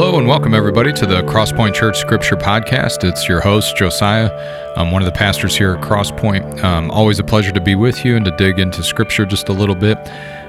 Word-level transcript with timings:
Hello 0.00 0.18
and 0.18 0.26
welcome 0.26 0.54
everybody 0.54 0.94
to 0.94 1.04
the 1.04 1.20
Crosspoint 1.24 1.74
Church 1.74 1.98
Scripture 1.98 2.34
Podcast. 2.34 3.04
It's 3.04 3.28
your 3.28 3.42
host 3.42 3.76
Josiah. 3.76 4.30
I'm 4.74 4.92
one 4.92 5.02
of 5.02 5.06
the 5.06 5.12
pastors 5.12 5.54
here 5.54 5.74
at 5.74 5.84
Crosspoint. 5.84 6.64
Um, 6.64 6.90
always 6.90 7.18
a 7.18 7.22
pleasure 7.22 7.52
to 7.52 7.60
be 7.60 7.74
with 7.74 8.02
you 8.02 8.16
and 8.16 8.24
to 8.24 8.30
dig 8.30 8.58
into 8.58 8.82
Scripture 8.82 9.26
just 9.26 9.50
a 9.50 9.52
little 9.52 9.74
bit. 9.74 9.98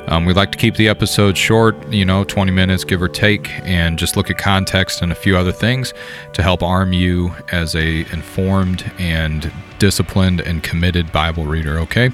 Um, 0.07 0.23
we 0.25 0.31
like 0.31 0.53
to 0.53 0.57
keep 0.57 0.75
the 0.75 0.87
episodes 0.87 1.37
short, 1.37 1.75
you 1.91 2.05
know, 2.05 2.23
20 2.23 2.49
minutes 2.49 2.85
give 2.85 3.01
or 3.01 3.09
take, 3.09 3.49
and 3.65 3.99
just 3.99 4.15
look 4.15 4.31
at 4.31 4.37
context 4.37 5.01
and 5.01 5.11
a 5.11 5.15
few 5.15 5.35
other 5.35 5.51
things 5.51 5.93
to 6.31 6.41
help 6.41 6.63
arm 6.63 6.93
you 6.93 7.35
as 7.51 7.75
a 7.75 8.09
informed 8.13 8.89
and 8.99 9.51
disciplined 9.79 10.39
and 10.39 10.63
committed 10.63 11.11
Bible 11.11 11.43
reader. 11.43 11.77
Okay, 11.79 12.11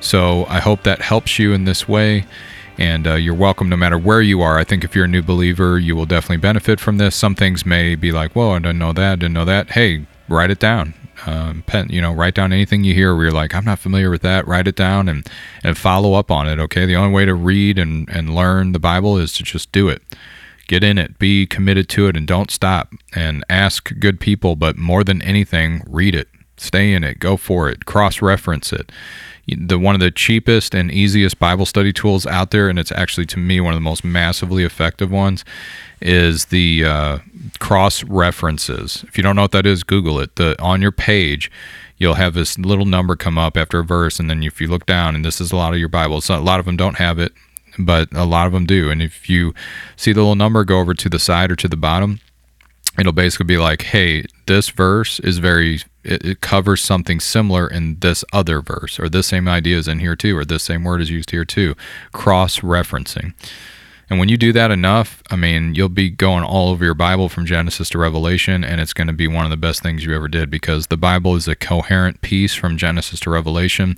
so 0.00 0.44
I 0.50 0.60
hope 0.60 0.82
that 0.82 1.00
helps 1.00 1.38
you 1.38 1.54
in 1.54 1.64
this 1.64 1.88
way 1.88 2.26
and 2.78 3.06
uh, 3.06 3.14
you're 3.14 3.34
welcome 3.34 3.68
no 3.68 3.76
matter 3.76 3.98
where 3.98 4.20
you 4.20 4.42
are. 4.42 4.58
I 4.58 4.64
think 4.64 4.84
if 4.84 4.94
you're 4.94 5.04
a 5.04 5.08
new 5.08 5.22
believer, 5.22 5.78
you 5.78 5.94
will 5.94 6.06
definitely 6.06 6.38
benefit 6.38 6.80
from 6.80 6.98
this. 6.98 7.14
Some 7.14 7.34
things 7.34 7.64
may 7.64 7.94
be 7.94 8.12
like, 8.12 8.34
"Whoa, 8.34 8.52
I 8.52 8.58
didn't 8.58 8.78
know 8.78 8.92
that, 8.92 9.20
didn't 9.20 9.34
know 9.34 9.44
that." 9.44 9.70
Hey, 9.70 10.06
write 10.28 10.50
it 10.50 10.58
down. 10.58 10.94
Um, 11.26 11.62
pen, 11.66 11.88
you 11.90 12.00
know, 12.00 12.12
write 12.12 12.34
down 12.34 12.52
anything 12.52 12.84
you 12.84 12.92
hear 12.94 13.14
where 13.14 13.26
you're 13.26 13.32
like, 13.32 13.54
"I'm 13.54 13.64
not 13.64 13.78
familiar 13.78 14.10
with 14.10 14.22
that." 14.22 14.46
Write 14.46 14.68
it 14.68 14.76
down 14.76 15.08
and 15.08 15.28
and 15.62 15.78
follow 15.78 16.14
up 16.14 16.30
on 16.30 16.48
it. 16.48 16.58
Okay, 16.58 16.86
the 16.86 16.96
only 16.96 17.14
way 17.14 17.24
to 17.24 17.34
read 17.34 17.78
and 17.78 18.08
and 18.08 18.34
learn 18.34 18.72
the 18.72 18.78
Bible 18.78 19.16
is 19.18 19.32
to 19.34 19.42
just 19.42 19.70
do 19.72 19.88
it. 19.88 20.02
Get 20.66 20.82
in 20.82 20.96
it, 20.96 21.18
be 21.18 21.46
committed 21.46 21.88
to 21.90 22.08
it, 22.08 22.16
and 22.16 22.26
don't 22.26 22.50
stop. 22.50 22.92
And 23.14 23.44
ask 23.48 23.92
good 23.98 24.18
people, 24.18 24.56
but 24.56 24.76
more 24.76 25.04
than 25.04 25.20
anything, 25.22 25.82
read 25.86 26.14
it. 26.14 26.28
Stay 26.56 26.92
in 26.92 27.04
it. 27.04 27.18
Go 27.18 27.36
for 27.36 27.68
it. 27.68 27.84
Cross 27.84 28.22
reference 28.22 28.72
it 28.72 28.90
the 29.46 29.78
one 29.78 29.94
of 29.94 30.00
the 30.00 30.10
cheapest 30.10 30.74
and 30.74 30.90
easiest 30.90 31.38
Bible 31.38 31.66
study 31.66 31.92
tools 31.92 32.26
out 32.26 32.50
there, 32.50 32.68
and 32.68 32.78
it's 32.78 32.92
actually 32.92 33.26
to 33.26 33.38
me 33.38 33.60
one 33.60 33.74
of 33.74 33.76
the 33.76 33.82
most 33.84 34.04
massively 34.04 34.64
effective 34.64 35.10
ones, 35.10 35.44
is 36.00 36.46
the 36.46 36.84
uh, 36.84 37.18
cross 37.58 38.02
references. 38.04 39.04
If 39.06 39.16
you 39.16 39.22
don't 39.22 39.36
know 39.36 39.42
what 39.42 39.52
that 39.52 39.66
is, 39.66 39.82
Google 39.82 40.18
it. 40.20 40.36
The 40.36 40.60
on 40.62 40.80
your 40.80 40.92
page, 40.92 41.50
you'll 41.98 42.14
have 42.14 42.34
this 42.34 42.58
little 42.58 42.86
number 42.86 43.16
come 43.16 43.36
up 43.36 43.56
after 43.56 43.80
a 43.80 43.84
verse, 43.84 44.18
and 44.18 44.30
then 44.30 44.42
if 44.42 44.60
you 44.60 44.66
look 44.66 44.86
down, 44.86 45.14
and 45.14 45.24
this 45.24 45.40
is 45.40 45.52
a 45.52 45.56
lot 45.56 45.74
of 45.74 45.78
your 45.78 45.88
Bibles, 45.88 46.24
so 46.24 46.36
a 46.36 46.40
lot 46.40 46.60
of 46.60 46.66
them 46.66 46.76
don't 46.76 46.96
have 46.96 47.18
it, 47.18 47.32
but 47.78 48.08
a 48.14 48.24
lot 48.24 48.46
of 48.46 48.52
them 48.52 48.64
do. 48.64 48.90
And 48.90 49.02
if 49.02 49.28
you 49.28 49.52
see 49.96 50.12
the 50.12 50.20
little 50.20 50.36
number 50.36 50.64
go 50.64 50.80
over 50.80 50.94
to 50.94 51.08
the 51.08 51.18
side 51.18 51.50
or 51.50 51.56
to 51.56 51.68
the 51.68 51.76
bottom, 51.76 52.20
it'll 52.98 53.12
basically 53.12 53.46
be 53.46 53.58
like, 53.58 53.82
hey, 53.82 54.24
this 54.46 54.68
verse 54.70 55.20
is 55.20 55.38
very 55.38 55.80
it, 56.04 56.24
it, 56.24 56.40
covers 56.40 56.82
something 56.82 57.18
similar 57.18 57.66
in 57.66 57.98
this 58.00 58.24
other 58.32 58.60
verse, 58.60 59.00
or 59.00 59.08
this 59.08 59.26
same 59.26 59.48
idea 59.48 59.78
is 59.78 59.88
in 59.88 60.00
here 60.00 60.16
too, 60.16 60.36
or 60.36 60.44
this 60.44 60.62
same 60.62 60.84
word 60.84 61.00
is 61.00 61.10
used 61.10 61.30
here 61.30 61.44
too. 61.44 61.74
Cross 62.12 62.60
referencing. 62.60 63.32
And 64.10 64.18
when 64.18 64.28
you 64.28 64.36
do 64.36 64.52
that 64.52 64.70
enough, 64.70 65.22
I 65.30 65.36
mean, 65.36 65.74
you'll 65.74 65.88
be 65.88 66.10
going 66.10 66.44
all 66.44 66.68
over 66.68 66.84
your 66.84 66.94
Bible 66.94 67.30
from 67.30 67.46
Genesis 67.46 67.88
to 67.90 67.98
Revelation, 67.98 68.62
and 68.62 68.80
it's 68.80 68.92
going 68.92 69.06
to 69.06 69.14
be 69.14 69.26
one 69.26 69.44
of 69.44 69.50
the 69.50 69.56
best 69.56 69.82
things 69.82 70.04
you 70.04 70.14
ever 70.14 70.28
did 70.28 70.50
because 70.50 70.88
the 70.88 70.98
Bible 70.98 71.36
is 71.36 71.48
a 71.48 71.56
coherent 71.56 72.20
piece 72.20 72.54
from 72.54 72.76
Genesis 72.76 73.20
to 73.20 73.30
Revelation. 73.30 73.96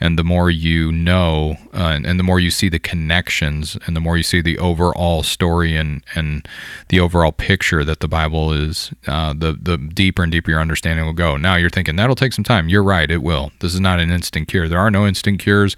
And 0.00 0.16
the 0.16 0.24
more 0.24 0.48
you 0.48 0.92
know, 0.92 1.56
uh, 1.78 1.92
and, 1.94 2.04
and, 2.04 2.18
the 2.18 2.24
more 2.24 2.40
you 2.40 2.50
see 2.50 2.68
the 2.68 2.80
connections, 2.80 3.78
and 3.86 3.94
the 3.94 4.00
more 4.00 4.16
you 4.16 4.24
see 4.24 4.40
the 4.40 4.58
overall 4.58 5.22
story 5.22 5.76
and, 5.76 6.02
and 6.16 6.48
the 6.88 6.98
overall 6.98 7.30
picture 7.30 7.84
that 7.84 8.00
the 8.00 8.08
Bible 8.08 8.52
is, 8.52 8.92
uh, 9.06 9.32
the, 9.32 9.56
the 9.60 9.76
deeper 9.78 10.24
and 10.24 10.32
deeper 10.32 10.50
your 10.50 10.60
understanding 10.60 11.04
will 11.06 11.12
go. 11.12 11.36
Now 11.36 11.54
you're 11.54 11.70
thinking, 11.70 11.94
that'll 11.94 12.16
take 12.16 12.32
some 12.32 12.42
time. 12.42 12.68
You're 12.68 12.82
right, 12.82 13.08
it 13.08 13.22
will. 13.22 13.52
This 13.60 13.74
is 13.74 13.80
not 13.80 14.00
an 14.00 14.10
instant 14.10 14.48
cure. 14.48 14.68
There 14.68 14.80
are 14.80 14.90
no 14.90 15.06
instant 15.06 15.38
cures, 15.38 15.76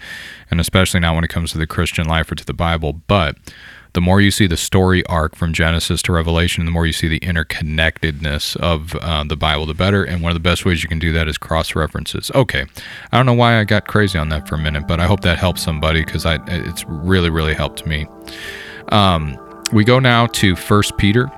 and 0.50 0.58
especially 0.58 1.00
not 1.00 1.14
when 1.14 1.24
it 1.24 1.28
comes 1.28 1.52
to 1.52 1.58
the 1.58 1.66
Christian 1.66 2.06
life 2.08 2.32
or 2.32 2.34
to 2.34 2.46
the 2.46 2.54
Bible. 2.54 2.94
But 3.06 3.36
the 3.92 4.00
more 4.00 4.20
you 4.20 4.30
see 4.30 4.46
the 4.46 4.56
story 4.56 5.04
arc 5.06 5.34
from 5.34 5.52
Genesis 5.52 6.02
to 6.02 6.12
Revelation, 6.12 6.64
the 6.64 6.70
more 6.70 6.86
you 6.86 6.92
see 6.92 7.08
the 7.08 7.20
interconnectedness 7.20 8.56
of 8.56 8.94
uh, 8.96 9.24
the 9.24 9.36
Bible, 9.36 9.66
the 9.66 9.74
better. 9.74 10.04
And 10.04 10.22
one 10.22 10.30
of 10.30 10.34
the 10.34 10.40
best 10.40 10.64
ways 10.64 10.82
you 10.82 10.88
can 10.88 10.98
do 10.98 11.12
that 11.12 11.28
is 11.28 11.38
cross 11.38 11.74
references. 11.74 12.30
Okay, 12.34 12.66
I 13.12 13.16
don't 13.16 13.26
know 13.26 13.34
why 13.34 13.58
I 13.58 13.64
got 13.64 13.86
crazy 13.86 14.18
on 14.18 14.28
that 14.30 14.48
for 14.48 14.54
a 14.54 14.58
minute, 14.58 14.86
but 14.86 15.00
I 15.00 15.06
hope 15.06 15.20
that 15.20 15.38
helps 15.38 15.62
somebody 15.62 16.04
because 16.04 16.26
I 16.26 16.38
it's 16.46 16.84
really 16.86 17.30
really 17.30 17.54
helped 17.54 17.86
me. 17.86 18.06
Um, 18.88 19.38
we 19.72 19.84
go 19.84 19.98
now 19.98 20.26
to 20.26 20.56
First 20.56 20.96
Peter 20.96 21.30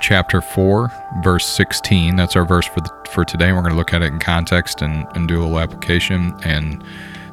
chapter 0.00 0.42
4 0.42 0.92
verse 1.22 1.46
16 1.46 2.16
that's 2.16 2.36
our 2.36 2.44
verse 2.44 2.66
for 2.66 2.82
the, 2.82 2.90
for 3.10 3.24
today 3.24 3.52
we're 3.52 3.62
going 3.62 3.72
to 3.72 3.78
look 3.78 3.94
at 3.94 4.02
it 4.02 4.12
in 4.12 4.18
context 4.18 4.82
and, 4.82 5.06
and 5.14 5.26
do 5.26 5.38
a 5.38 5.42
little 5.42 5.58
application 5.58 6.34
and 6.44 6.84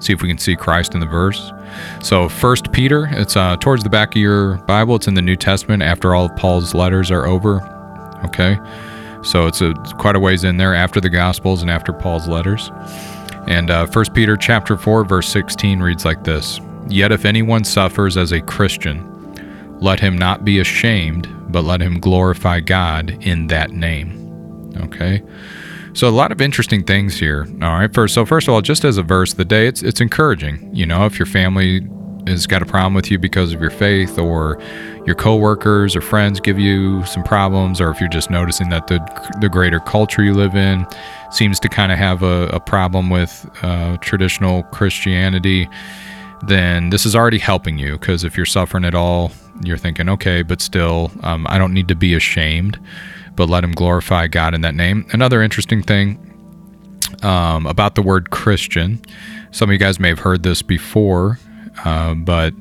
see 0.03 0.13
if 0.13 0.21
we 0.21 0.27
can 0.27 0.37
see 0.37 0.55
Christ 0.55 0.93
in 0.93 0.99
the 0.99 1.05
verse. 1.05 1.51
So, 2.01 2.29
First 2.29 2.71
Peter, 2.71 3.07
it's 3.11 3.35
uh, 3.35 3.57
towards 3.57 3.83
the 3.83 3.89
back 3.89 4.15
of 4.15 4.21
your 4.21 4.57
Bible. 4.67 4.95
It's 4.95 5.07
in 5.07 5.13
the 5.13 5.21
New 5.21 5.35
Testament 5.35 5.81
after 5.81 6.13
all 6.13 6.25
of 6.25 6.35
Paul's 6.35 6.73
letters 6.73 7.09
are 7.09 7.25
over. 7.25 7.61
Okay, 8.25 8.57
so 9.23 9.47
it's 9.47 9.61
a 9.61 9.73
quite 9.97 10.15
a 10.15 10.19
ways 10.19 10.43
in 10.43 10.57
there 10.57 10.73
after 10.73 11.01
the 11.01 11.09
Gospels 11.09 11.61
and 11.61 11.71
after 11.71 11.91
Paul's 11.91 12.27
letters. 12.27 12.71
And 13.47 13.69
uh, 13.69 13.87
First 13.87 14.13
Peter 14.13 14.37
chapter 14.37 14.77
four 14.77 15.03
verse 15.03 15.27
sixteen 15.27 15.79
reads 15.79 16.05
like 16.05 16.23
this: 16.23 16.59
Yet 16.87 17.11
if 17.11 17.25
anyone 17.25 17.63
suffers 17.63 18.15
as 18.15 18.31
a 18.31 18.41
Christian, 18.41 19.09
let 19.81 19.99
him 19.99 20.17
not 20.17 20.45
be 20.45 20.59
ashamed, 20.59 21.27
but 21.51 21.63
let 21.63 21.81
him 21.81 21.99
glorify 21.99 22.59
God 22.61 23.17
in 23.21 23.47
that 23.47 23.71
name. 23.71 24.73
Okay. 24.77 25.21
So 25.95 26.07
a 26.07 26.09
lot 26.09 26.31
of 26.31 26.41
interesting 26.41 26.83
things 26.83 27.19
here. 27.19 27.45
All 27.61 27.69
right. 27.69 27.93
First, 27.93 28.15
so 28.15 28.25
first 28.25 28.47
of 28.47 28.53
all, 28.53 28.61
just 28.61 28.83
as 28.83 28.97
a 28.97 29.03
verse, 29.03 29.31
of 29.31 29.37
the 29.37 29.45
day 29.45 29.67
it's 29.67 29.83
it's 29.83 30.01
encouraging. 30.01 30.69
You 30.73 30.87
know, 30.87 31.05
if 31.05 31.19
your 31.19 31.27
family 31.27 31.87
has 32.25 32.47
got 32.47 32.61
a 32.61 32.65
problem 32.65 32.93
with 32.95 33.11
you 33.11 33.19
because 33.19 33.53
of 33.53 33.61
your 33.61 33.69
faith, 33.69 34.17
or 34.17 34.59
your 35.05 35.15
coworkers 35.15 35.95
or 35.95 36.01
friends 36.01 36.39
give 36.39 36.57
you 36.57 37.05
some 37.05 37.21
problems, 37.21 37.79
or 37.79 37.91
if 37.91 37.99
you're 37.99 38.09
just 38.09 38.31
noticing 38.31 38.69
that 38.69 38.87
the 38.87 38.99
the 39.39 39.49
greater 39.49 39.79
culture 39.79 40.23
you 40.23 40.33
live 40.33 40.55
in 40.55 40.87
seems 41.31 41.59
to 41.59 41.69
kind 41.69 41.91
of 41.91 41.99
have 41.99 42.23
a, 42.23 42.47
a 42.47 42.59
problem 42.59 43.11
with 43.11 43.47
uh, 43.61 43.97
traditional 43.97 44.63
Christianity, 44.63 45.69
then 46.47 46.89
this 46.89 47.05
is 47.05 47.15
already 47.15 47.39
helping 47.39 47.77
you. 47.77 47.99
Because 47.99 48.23
if 48.23 48.35
you're 48.35 48.47
suffering 48.47 48.83
at 48.83 48.95
all, 48.95 49.31
you're 49.63 49.77
thinking, 49.77 50.09
okay, 50.09 50.41
but 50.41 50.59
still, 50.59 51.11
um, 51.21 51.45
I 51.49 51.59
don't 51.59 51.73
need 51.73 51.87
to 51.89 51.95
be 51.95 52.15
ashamed 52.15 52.79
but 53.35 53.49
let 53.49 53.63
him 53.63 53.71
glorify 53.71 54.27
God 54.27 54.53
in 54.53 54.61
that 54.61 54.75
name. 54.75 55.05
Another 55.11 55.41
interesting 55.41 55.81
thing 55.81 56.19
um, 57.21 57.65
about 57.65 57.95
the 57.95 58.01
word 58.01 58.29
Christian, 58.29 59.01
some 59.51 59.69
of 59.69 59.73
you 59.73 59.79
guys 59.79 59.99
may 59.99 60.09
have 60.09 60.19
heard 60.19 60.43
this 60.43 60.61
before, 60.61 61.39
uh, 61.85 62.13
but 62.13 62.53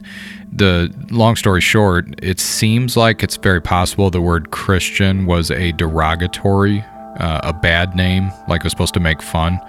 the 0.52 0.94
long 1.10 1.36
story 1.36 1.60
short, 1.60 2.06
it 2.22 2.38
seems 2.38 2.96
like 2.96 3.22
it's 3.22 3.36
very 3.36 3.60
possible 3.60 4.10
the 4.10 4.20
word 4.20 4.50
Christian 4.50 5.26
was 5.26 5.50
a 5.50 5.72
derogatory, 5.72 6.84
uh, 7.18 7.40
a 7.42 7.52
bad 7.52 7.96
name, 7.96 8.30
like 8.48 8.60
it 8.60 8.64
was 8.64 8.72
supposed 8.72 8.94
to 8.94 9.00
make 9.00 9.22
fun. 9.22 9.60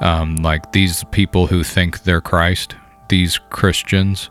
Um, 0.00 0.36
like 0.36 0.72
these 0.72 1.04
people 1.10 1.48
who 1.48 1.64
think 1.64 2.04
they're 2.04 2.20
Christ, 2.20 2.76
these 3.08 3.38
Christians. 3.50 4.30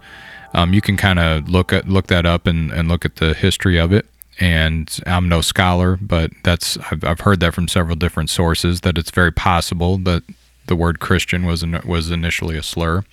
Um, 0.53 0.73
you 0.73 0.79
can 0.79 0.95
kind 0.95 1.19
of 1.19 1.49
look 1.49 1.73
at 1.73 1.89
look 1.89 2.07
that 2.07 2.25
up 2.25 2.47
and, 2.47 2.71
and 2.71 2.87
look 2.87 3.03
at 3.03 3.17
the 3.17 3.33
history 3.33 3.77
of 3.77 3.91
it 3.91 4.05
and 4.39 4.99
I'm 5.05 5.27
no 5.29 5.41
scholar, 5.41 5.97
but 6.01 6.31
that's 6.43 6.77
I've, 6.91 7.03
I've 7.03 7.19
heard 7.21 7.39
that 7.39 7.53
from 7.53 7.67
several 7.67 7.95
different 7.95 8.29
sources 8.29 8.81
that 8.81 8.97
it's 8.97 9.11
very 9.11 9.31
possible 9.31 9.97
that 9.99 10.23
the 10.67 10.75
word 10.75 10.99
Christian 10.99 11.45
was 11.45 11.65
was 11.65 12.11
initially 12.11 12.57
a 12.57 12.63
slur. 12.63 13.03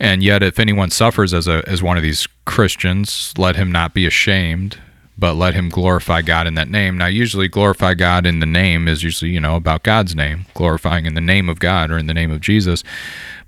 And 0.00 0.22
yet, 0.22 0.42
if 0.42 0.60
anyone 0.60 0.90
suffers 0.90 1.34
as 1.34 1.48
a 1.48 1.62
as 1.66 1.82
one 1.82 1.96
of 1.96 2.02
these 2.02 2.26
Christians, 2.44 3.32
let 3.36 3.56
him 3.56 3.72
not 3.72 3.94
be 3.94 4.06
ashamed, 4.06 4.78
but 5.18 5.34
let 5.34 5.54
him 5.54 5.68
glorify 5.68 6.22
God 6.22 6.46
in 6.46 6.54
that 6.54 6.70
name. 6.70 6.96
Now, 6.96 7.06
usually, 7.06 7.48
glorify 7.48 7.94
God 7.94 8.24
in 8.24 8.38
the 8.38 8.46
name 8.46 8.86
is 8.86 9.02
usually 9.02 9.32
you 9.32 9.40
know 9.40 9.56
about 9.56 9.82
God's 9.82 10.14
name, 10.14 10.46
glorifying 10.54 11.06
in 11.06 11.14
the 11.14 11.20
name 11.20 11.48
of 11.48 11.58
God 11.58 11.90
or 11.90 11.98
in 11.98 12.06
the 12.06 12.14
name 12.14 12.30
of 12.30 12.40
Jesus. 12.40 12.84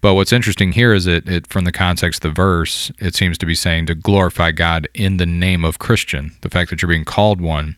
But 0.01 0.15
what's 0.15 0.33
interesting 0.33 0.73
here 0.73 0.93
is 0.93 1.05
that 1.05 1.29
it, 1.29 1.47
from 1.47 1.65
the 1.65 1.73
context 1.73 2.25
of 2.25 2.31
the 2.31 2.35
verse, 2.35 2.91
it 2.99 3.15
seems 3.15 3.39
to 3.39 3.47
be 3.47 3.55
saying 3.55 3.87
to 3.87 3.95
glorify 3.95 4.51
God 4.51 4.89
in 4.95 5.19
the 5.19 5.27
name 5.27 5.65
of 5.65 5.79
Christian. 5.79 6.33
The 6.41 6.51
fact 6.51 6.71
that 6.71 6.83
you're 6.83 6.89
being 6.89 7.05
called 7.05 7.41
one, 7.41 7.77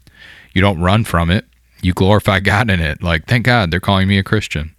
you 0.54 0.62
don't 0.62 0.80
run 0.80 1.04
from 1.04 1.30
it. 1.30 1.44
You 1.82 1.92
glorify 1.92 2.40
God 2.40 2.70
in 2.70 2.80
it. 2.80 3.02
Like, 3.02 3.26
thank 3.26 3.44
God 3.44 3.70
they're 3.70 3.80
calling 3.80 4.08
me 4.08 4.18
a 4.18 4.22
Christian. 4.22 4.74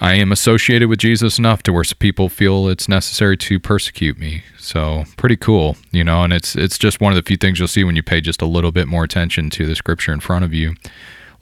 I 0.00 0.14
am 0.14 0.32
associated 0.32 0.88
with 0.88 0.98
Jesus 0.98 1.38
enough 1.38 1.62
to 1.64 1.72
where 1.72 1.84
people 1.98 2.28
feel 2.28 2.68
it's 2.68 2.88
necessary 2.88 3.36
to 3.38 3.60
persecute 3.60 4.18
me. 4.18 4.42
So 4.58 5.04
pretty 5.16 5.36
cool, 5.36 5.76
you 5.90 6.02
know. 6.02 6.22
And 6.24 6.32
it's 6.32 6.56
it's 6.56 6.78
just 6.78 7.00
one 7.00 7.12
of 7.12 7.16
the 7.16 7.26
few 7.26 7.36
things 7.36 7.58
you'll 7.58 7.68
see 7.68 7.84
when 7.84 7.96
you 7.96 8.02
pay 8.02 8.20
just 8.20 8.42
a 8.42 8.46
little 8.46 8.72
bit 8.72 8.88
more 8.88 9.04
attention 9.04 9.50
to 9.50 9.66
the 9.66 9.74
scripture 9.74 10.12
in 10.12 10.20
front 10.20 10.44
of 10.44 10.54
you. 10.54 10.74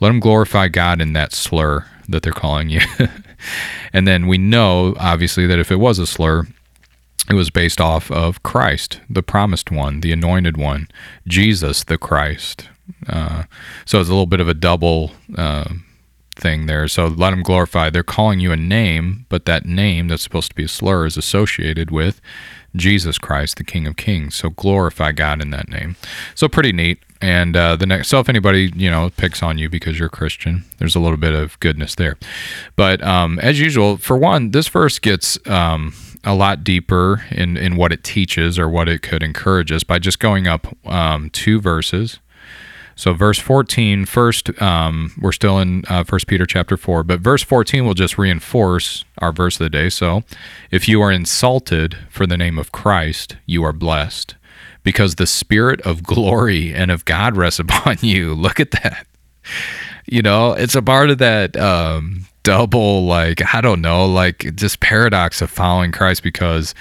Let 0.00 0.08
them 0.08 0.20
glorify 0.20 0.68
God 0.68 1.00
in 1.00 1.12
that 1.12 1.32
slur 1.32 1.86
that 2.08 2.22
they're 2.22 2.32
calling 2.32 2.70
you. 2.70 2.80
and 3.92 4.08
then 4.08 4.26
we 4.26 4.38
know, 4.38 4.94
obviously, 4.98 5.46
that 5.46 5.58
if 5.58 5.70
it 5.70 5.76
was 5.76 5.98
a 5.98 6.06
slur, 6.06 6.46
it 7.28 7.34
was 7.34 7.50
based 7.50 7.80
off 7.80 8.10
of 8.10 8.42
Christ, 8.42 9.00
the 9.08 9.22
promised 9.22 9.70
one, 9.70 10.00
the 10.00 10.10
anointed 10.10 10.56
one, 10.56 10.88
Jesus, 11.28 11.84
the 11.84 11.98
Christ. 11.98 12.68
Uh, 13.06 13.44
so 13.84 14.00
it's 14.00 14.08
a 14.08 14.12
little 14.12 14.26
bit 14.26 14.40
of 14.40 14.48
a 14.48 14.54
double 14.54 15.12
uh, 15.36 15.68
thing 16.40 16.66
there. 16.66 16.88
So 16.88 17.06
let 17.06 17.30
them 17.30 17.42
glorify. 17.42 17.90
They're 17.90 18.02
calling 18.02 18.40
you 18.40 18.52
a 18.52 18.56
name, 18.56 19.26
but 19.28 19.44
that 19.44 19.64
name 19.64 20.08
that's 20.08 20.22
supposed 20.22 20.50
to 20.50 20.54
be 20.54 20.64
a 20.64 20.68
slur 20.68 21.06
is 21.06 21.16
associated 21.16 21.90
with 21.90 22.20
Jesus 22.76 23.18
Christ, 23.18 23.56
the 23.56 23.64
King 23.64 23.86
of 23.86 23.96
Kings. 23.96 24.36
So 24.36 24.50
glorify 24.50 25.12
God 25.12 25.42
in 25.42 25.50
that 25.50 25.68
name. 25.68 25.96
So 26.34 26.48
pretty 26.48 26.72
neat. 26.72 26.98
And 27.22 27.54
uh, 27.54 27.76
the 27.76 27.86
next, 27.86 28.08
so 28.08 28.18
if 28.18 28.28
anybody 28.28 28.72
you 28.74 28.90
know 28.90 29.10
picks 29.10 29.42
on 29.42 29.58
you 29.58 29.68
because 29.68 29.98
you're 29.98 30.08
Christian, 30.08 30.64
there's 30.78 30.96
a 30.96 31.00
little 31.00 31.18
bit 31.18 31.34
of 31.34 31.60
goodness 31.60 31.94
there. 31.94 32.16
But 32.76 33.02
um, 33.02 33.38
as 33.40 33.60
usual, 33.60 33.98
for 33.98 34.16
one, 34.16 34.52
this 34.52 34.68
verse 34.68 34.98
gets 34.98 35.38
um, 35.46 35.92
a 36.24 36.34
lot 36.34 36.64
deeper 36.64 37.24
in 37.30 37.58
in 37.58 37.76
what 37.76 37.92
it 37.92 38.02
teaches 38.04 38.58
or 38.58 38.70
what 38.70 38.88
it 38.88 39.02
could 39.02 39.22
encourage 39.22 39.70
us 39.70 39.84
by 39.84 39.98
just 39.98 40.18
going 40.18 40.46
up 40.46 40.74
um, 40.86 41.28
two 41.30 41.60
verses. 41.60 42.20
So 43.00 43.14
verse 43.14 43.38
14, 43.38 44.04
first, 44.04 44.60
um, 44.60 45.10
we're 45.18 45.32
still 45.32 45.58
in 45.58 45.84
uh, 45.88 46.04
1 46.04 46.20
Peter 46.26 46.44
chapter 46.44 46.76
4, 46.76 47.02
but 47.02 47.20
verse 47.20 47.42
14 47.42 47.86
will 47.86 47.94
just 47.94 48.18
reinforce 48.18 49.06
our 49.16 49.32
verse 49.32 49.58
of 49.58 49.64
the 49.64 49.70
day. 49.70 49.88
So 49.88 50.22
if 50.70 50.86
you 50.86 51.00
are 51.00 51.10
insulted 51.10 51.96
for 52.10 52.26
the 52.26 52.36
name 52.36 52.58
of 52.58 52.72
Christ, 52.72 53.38
you 53.46 53.64
are 53.64 53.72
blessed 53.72 54.34
because 54.82 55.14
the 55.14 55.26
spirit 55.26 55.80
of 55.80 56.02
glory 56.02 56.74
and 56.74 56.90
of 56.90 57.06
God 57.06 57.38
rests 57.38 57.58
upon 57.58 57.96
you. 58.02 58.34
Look 58.34 58.60
at 58.60 58.72
that. 58.72 59.06
You 60.04 60.20
know, 60.20 60.52
it's 60.52 60.74
a 60.74 60.82
part 60.82 61.08
of 61.08 61.16
that 61.16 61.56
um, 61.56 62.26
double, 62.42 63.06
like, 63.06 63.54
I 63.54 63.62
don't 63.62 63.80
know, 63.80 64.04
like 64.04 64.54
just 64.56 64.80
paradox 64.80 65.40
of 65.40 65.48
following 65.48 65.90
Christ 65.90 66.22
because, 66.22 66.74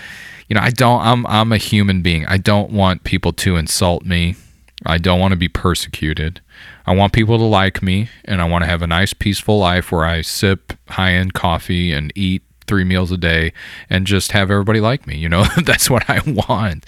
you 0.49 0.55
know, 0.55 0.61
I 0.61 0.71
don't, 0.71 0.99
I'm, 1.01 1.25
I'm 1.27 1.53
a 1.53 1.57
human 1.57 2.01
being. 2.01 2.25
I 2.25 2.39
don't 2.39 2.71
want 2.71 3.05
people 3.05 3.31
to 3.31 3.55
insult 3.55 4.05
me. 4.05 4.35
I 4.85 4.97
don't 4.97 5.19
want 5.19 5.31
to 5.31 5.37
be 5.37 5.49
persecuted. 5.49 6.41
I 6.85 6.95
want 6.95 7.13
people 7.13 7.37
to 7.37 7.43
like 7.43 7.83
me 7.83 8.09
and 8.25 8.41
I 8.41 8.45
want 8.45 8.63
to 8.63 8.69
have 8.69 8.81
a 8.81 8.87
nice, 8.87 9.13
peaceful 9.13 9.59
life 9.59 9.91
where 9.91 10.05
I 10.05 10.21
sip 10.21 10.73
high 10.89 11.13
end 11.13 11.33
coffee 11.33 11.91
and 11.91 12.11
eat 12.15 12.43
three 12.65 12.83
meals 12.83 13.11
a 13.11 13.17
day 13.17 13.51
and 13.89 14.05
just 14.05 14.31
have 14.31 14.51
everybody 14.51 14.79
like 14.79 15.05
me. 15.05 15.17
You 15.17 15.27
know, 15.27 15.43
that's 15.63 15.89
what 15.89 16.09
I 16.09 16.21
want. 16.25 16.85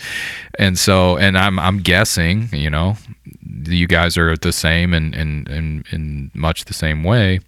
And 0.58 0.78
so, 0.78 1.18
and 1.18 1.38
I'm 1.38 1.60
I'm 1.60 1.80
guessing, 1.80 2.50
you 2.54 2.70
know, 2.70 2.98
you 3.66 3.88
guys 3.88 4.18
are 4.18 4.38
the 4.38 4.54
same 4.54 4.94
and 4.94 5.14
in, 5.14 5.48
in, 5.48 5.84
in 5.92 6.32
much 6.34 6.66
the 6.66 6.74
same 6.74 7.04
way. 7.04 7.40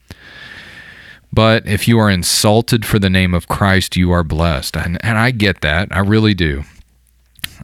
But 1.31 1.65
if 1.65 1.87
you 1.87 1.97
are 1.97 2.11
insulted 2.11 2.85
for 2.85 2.99
the 2.99 3.09
name 3.09 3.33
of 3.33 3.47
Christ, 3.47 3.97
you 3.97 4.11
are 4.11 4.23
blessed. 4.23 4.77
And, 4.77 5.03
and 5.03 5.17
I 5.17 5.31
get 5.31 5.61
that. 5.61 5.87
I 5.89 5.99
really 5.99 6.35
do. 6.35 6.63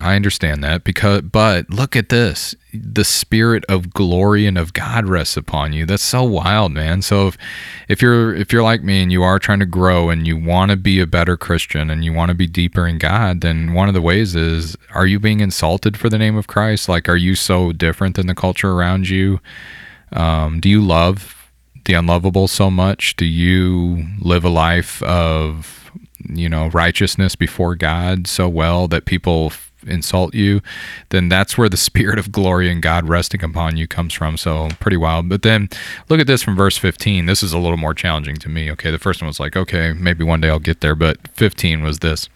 I 0.01 0.15
understand 0.15 0.63
that 0.63 0.83
because 0.83 1.23
but 1.23 1.69
look 1.69 1.95
at 1.95 2.09
this. 2.09 2.55
The 2.73 3.03
spirit 3.03 3.65
of 3.67 3.93
glory 3.93 4.45
and 4.45 4.57
of 4.57 4.71
God 4.71 5.07
rests 5.07 5.35
upon 5.35 5.73
you. 5.73 5.85
That's 5.85 6.03
so 6.03 6.23
wild, 6.23 6.71
man. 6.71 7.01
So 7.01 7.27
if 7.27 7.37
if 7.89 8.01
you're 8.01 8.33
if 8.33 8.53
you're 8.53 8.63
like 8.63 8.81
me 8.81 9.01
and 9.01 9.11
you 9.11 9.23
are 9.23 9.39
trying 9.39 9.59
to 9.59 9.65
grow 9.65 10.09
and 10.09 10.25
you 10.25 10.37
want 10.37 10.71
to 10.71 10.77
be 10.77 11.01
a 11.01 11.07
better 11.07 11.35
Christian 11.35 11.89
and 11.89 12.05
you 12.05 12.13
want 12.13 12.29
to 12.29 12.35
be 12.35 12.47
deeper 12.47 12.87
in 12.87 12.97
God, 12.97 13.41
then 13.41 13.73
one 13.73 13.89
of 13.89 13.93
the 13.93 14.01
ways 14.01 14.35
is 14.35 14.77
are 14.93 15.05
you 15.05 15.19
being 15.19 15.41
insulted 15.41 15.97
for 15.97 16.09
the 16.09 16.17
name 16.17 16.37
of 16.37 16.47
Christ? 16.47 16.87
Like 16.87 17.09
are 17.09 17.17
you 17.17 17.35
so 17.35 17.73
different 17.73 18.15
than 18.15 18.27
the 18.27 18.35
culture 18.35 18.71
around 18.71 19.09
you? 19.09 19.41
Um, 20.13 20.61
do 20.61 20.69
you 20.69 20.81
love 20.81 21.51
the 21.85 21.93
unlovable 21.93 22.47
so 22.47 22.71
much? 22.71 23.17
Do 23.17 23.25
you 23.25 24.05
live 24.19 24.45
a 24.45 24.49
life 24.49 25.03
of 25.03 25.91
you 26.29 26.47
know 26.47 26.67
righteousness 26.67 27.35
before 27.35 27.75
God 27.75 28.27
so 28.27 28.47
well 28.47 28.87
that 28.87 29.05
people 29.05 29.51
insult 29.89 30.33
you, 30.33 30.61
then 31.09 31.29
that's 31.29 31.57
where 31.57 31.69
the 31.69 31.77
spirit 31.89 32.19
of 32.19 32.31
glory 32.31 32.69
and 32.69 32.81
God 32.81 33.07
resting 33.07 33.43
upon 33.43 33.77
you 33.77 33.87
comes 33.87 34.13
from. 34.13 34.37
So 34.37 34.69
pretty 34.79 34.97
wild. 34.97 35.29
But 35.29 35.41
then 35.41 35.69
look 36.09 36.19
at 36.19 36.27
this 36.27 36.43
from 36.43 36.55
verse 36.55 36.77
15. 36.77 37.25
This 37.25 37.43
is 37.43 37.53
a 37.53 37.59
little 37.59 37.77
more 37.77 37.93
challenging 37.93 38.35
to 38.37 38.49
me. 38.49 38.71
Okay, 38.71 38.91
the 38.91 38.99
first 38.99 39.21
one 39.21 39.27
was 39.27 39.39
like, 39.39 39.55
okay, 39.55 39.93
maybe 39.93 40.23
one 40.23 40.41
day 40.41 40.49
I'll 40.49 40.59
get 40.59 40.81
there. 40.81 40.95
But 40.95 41.27
15 41.29 41.83
was 41.83 41.99
this. 41.99 42.29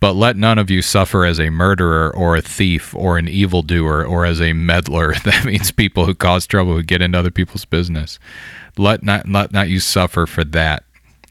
But 0.00 0.16
let 0.16 0.36
none 0.36 0.58
of 0.58 0.70
you 0.70 0.82
suffer 0.82 1.24
as 1.24 1.40
a 1.40 1.48
murderer 1.48 2.14
or 2.14 2.36
a 2.36 2.42
thief 2.42 2.94
or 2.94 3.16
an 3.16 3.26
evildoer 3.26 4.04
or 4.04 4.26
as 4.26 4.40
a 4.40 4.52
meddler. 4.52 5.14
That 5.24 5.46
means 5.46 5.70
people 5.70 6.04
who 6.04 6.14
cause 6.14 6.46
trouble, 6.46 6.74
who 6.74 6.82
get 6.82 7.00
into 7.00 7.18
other 7.18 7.30
people's 7.30 7.64
business. 7.64 8.18
Let 8.76 9.02
not 9.02 9.28
let 9.28 9.52
not 9.52 9.70
you 9.70 9.80
suffer 9.80 10.26
for 10.26 10.44
that 10.44 10.83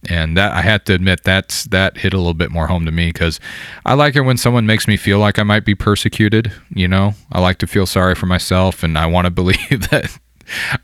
and 0.09 0.37
that 0.37 0.51
I 0.51 0.61
have 0.61 0.83
to 0.85 0.93
admit 0.93 1.23
that's 1.23 1.65
that 1.65 1.97
hit 1.97 2.13
a 2.13 2.17
little 2.17 2.33
bit 2.33 2.51
more 2.51 2.67
home 2.67 2.85
to 2.85 2.91
me 2.91 3.09
because 3.09 3.39
I 3.85 3.93
like 3.93 4.15
it 4.15 4.21
when 4.21 4.37
someone 4.37 4.65
makes 4.65 4.87
me 4.87 4.97
feel 4.97 5.19
like 5.19 5.39
I 5.39 5.43
might 5.43 5.65
be 5.65 5.75
persecuted. 5.75 6.51
You 6.73 6.87
know, 6.87 7.13
I 7.31 7.39
like 7.39 7.57
to 7.59 7.67
feel 7.67 7.85
sorry 7.85 8.15
for 8.15 8.25
myself, 8.25 8.83
and 8.83 8.97
I 8.97 9.05
want 9.05 9.25
to 9.25 9.31
believe 9.43 9.89
that 9.89 10.17